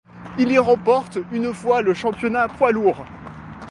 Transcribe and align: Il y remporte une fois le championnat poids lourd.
Il 0.39 0.51
y 0.51 0.57
remporte 0.57 1.19
une 1.31 1.53
fois 1.53 1.83
le 1.83 1.93
championnat 1.93 2.47
poids 2.47 2.71
lourd. 2.71 3.05